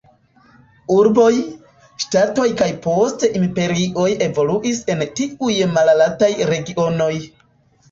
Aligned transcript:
Urboj, 0.93 1.33
ŝtatoj 2.03 2.45
kaj 2.63 2.69
poste 2.87 3.31
imperioj 3.41 4.07
evoluis 4.29 4.83
en 4.97 5.07
tiuj 5.21 5.61
malaltaj 5.77 6.33
regionoj. 6.57 7.15